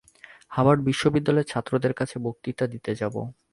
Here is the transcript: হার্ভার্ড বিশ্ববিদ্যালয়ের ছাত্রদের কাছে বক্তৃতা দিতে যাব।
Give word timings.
হার্ভার্ড 0.51 0.81
বিশ্ববিদ্যালয়ের 0.87 1.49
ছাত্রদের 1.51 1.93
কাছে 1.99 2.15
বক্তৃতা 2.25 2.65
দিতে 2.73 2.91
যাব। 3.01 3.15